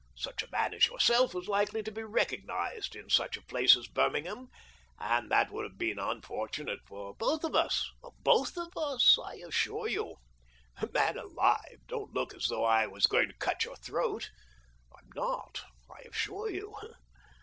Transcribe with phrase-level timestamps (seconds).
[0.17, 3.85] Such a man as yourself was likely to be recognised in such a place as
[3.87, 4.47] Birmingham,
[4.99, 7.87] and that would have been unfortunate for both of us—
[8.23, 10.15] both of us, I assure you....
[10.91, 14.31] Man alive, don't look as though I was going to cut your throat!
[14.97, 15.61] I'm not,
[15.95, 16.75] I assure you.